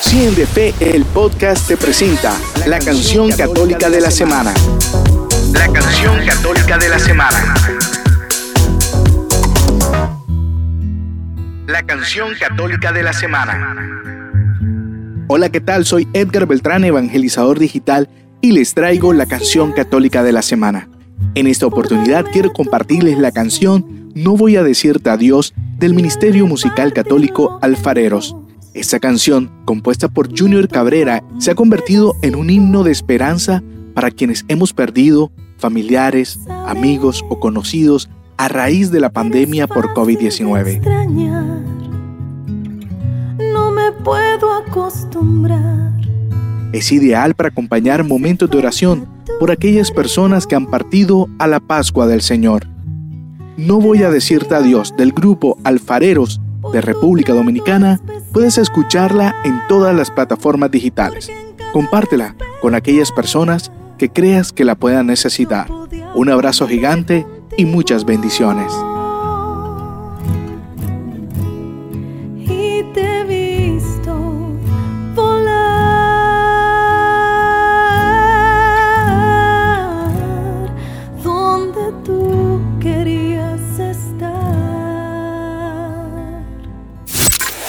Cien 0.00 0.34
de 0.34 0.46
Fe, 0.46 0.74
el 0.80 1.04
podcast 1.04 1.68
te 1.68 1.76
presenta 1.76 2.32
la 2.66 2.78
canción 2.78 3.30
católica 3.30 3.90
de 3.90 4.00
la 4.00 4.10
semana. 4.10 4.52
La 5.52 5.68
canción 5.68 6.18
católica 6.26 6.78
de 6.78 6.88
la 6.88 6.98
semana. 6.98 7.54
La 11.66 11.82
canción 11.84 12.30
católica 12.40 12.92
de 12.92 13.02
la 13.02 13.12
semana. 13.12 13.76
Hola, 15.28 15.50
¿qué 15.50 15.60
tal? 15.60 15.84
Soy 15.84 16.08
Edgar 16.12 16.46
Beltrán, 16.46 16.84
evangelizador 16.84 17.58
digital, 17.58 18.08
y 18.40 18.52
les 18.52 18.74
traigo 18.74 19.12
la 19.12 19.26
canción 19.26 19.72
católica 19.72 20.22
de 20.22 20.32
la 20.32 20.42
semana. 20.42 20.88
En 21.34 21.46
esta 21.46 21.66
oportunidad 21.66 22.24
quiero 22.32 22.52
compartirles 22.52 23.18
la 23.18 23.30
canción 23.30 24.10
No 24.14 24.36
voy 24.36 24.56
a 24.56 24.64
decirte 24.64 25.10
adiós 25.10 25.54
del 25.78 25.94
Ministerio 25.94 26.46
Musical 26.46 26.92
Católico 26.92 27.58
Alfareros. 27.62 28.34
Esta 28.72 29.00
canción, 29.00 29.50
compuesta 29.64 30.08
por 30.08 30.28
Junior 30.36 30.68
Cabrera, 30.68 31.24
se 31.38 31.50
ha 31.50 31.56
convertido 31.56 32.14
en 32.22 32.36
un 32.36 32.50
himno 32.50 32.84
de 32.84 32.92
esperanza 32.92 33.64
para 33.94 34.12
quienes 34.12 34.44
hemos 34.46 34.72
perdido 34.72 35.32
familiares, 35.58 36.38
amigos 36.66 37.24
o 37.28 37.40
conocidos 37.40 38.08
a 38.36 38.46
raíz 38.46 38.92
de 38.92 39.00
la 39.00 39.10
pandemia 39.10 39.66
por 39.66 39.92
COVID-19. 39.92 40.80
No 43.52 43.72
me 43.72 43.90
puedo 44.04 44.54
acostumbrar. 44.54 45.92
Es 46.72 46.92
ideal 46.92 47.34
para 47.34 47.48
acompañar 47.48 48.04
momentos 48.04 48.48
de 48.48 48.58
oración 48.58 49.08
por 49.40 49.50
aquellas 49.50 49.90
personas 49.90 50.46
que 50.46 50.54
han 50.54 50.66
partido 50.66 51.28
a 51.40 51.48
la 51.48 51.58
Pascua 51.58 52.06
del 52.06 52.22
Señor. 52.22 52.68
No 53.56 53.80
voy 53.80 54.04
a 54.04 54.10
decirte 54.10 54.54
adiós 54.54 54.94
del 54.96 55.10
grupo 55.10 55.58
Alfareros 55.64 56.40
de 56.72 56.80
República 56.80 57.32
Dominicana, 57.32 58.00
puedes 58.32 58.58
escucharla 58.58 59.34
en 59.44 59.60
todas 59.68 59.94
las 59.94 60.10
plataformas 60.10 60.70
digitales. 60.70 61.30
Compártela 61.72 62.36
con 62.60 62.74
aquellas 62.74 63.12
personas 63.12 63.72
que 63.98 64.08
creas 64.08 64.52
que 64.52 64.64
la 64.64 64.74
puedan 64.74 65.06
necesitar. 65.06 65.68
Un 66.14 66.30
abrazo 66.30 66.66
gigante 66.66 67.26
y 67.56 67.64
muchas 67.64 68.04
bendiciones. 68.04 68.72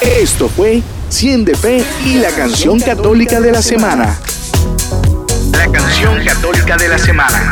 Esto 0.01 0.49
fue 0.49 0.81
100 1.09 1.45
de 1.45 1.55
Fe 1.55 1.85
y 2.03 2.15
la 2.15 2.29
canción 2.29 2.79
católica 2.79 3.39
de 3.39 3.51
la 3.51 3.61
semana. 3.61 4.19
La 5.51 5.71
canción 5.71 6.25
católica 6.25 6.75
de 6.75 6.87
la 6.87 6.97
semana. 6.97 7.51